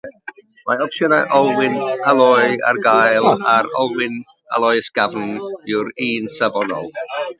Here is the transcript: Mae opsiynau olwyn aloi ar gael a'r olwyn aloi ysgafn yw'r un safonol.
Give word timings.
Mae 0.69 0.79
opsiynau 0.85 1.27
olwyn 1.39 1.75
aloi 2.13 2.55
ar 2.69 2.79
gael 2.87 3.29
a'r 3.51 3.69
olwyn 3.83 4.17
aloi 4.59 4.73
ysgafn 4.85 5.31
yw'r 5.75 5.93
un 6.09 6.31
safonol. 6.41 6.91